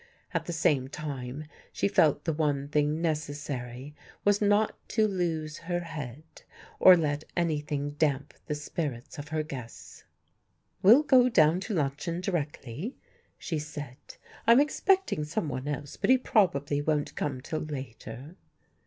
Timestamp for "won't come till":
16.81-17.59